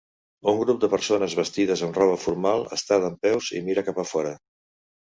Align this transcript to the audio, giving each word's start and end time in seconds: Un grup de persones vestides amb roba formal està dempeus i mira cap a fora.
Un 0.51 0.55
grup 0.61 0.79
de 0.83 0.89
persones 0.93 1.35
vestides 1.41 1.85
amb 1.89 2.01
roba 2.03 2.17
formal 2.23 2.67
està 2.81 3.01
dempeus 3.07 3.55
i 3.61 3.65
mira 3.71 3.89
cap 3.93 4.05
a 4.07 4.11
fora. 4.17 4.37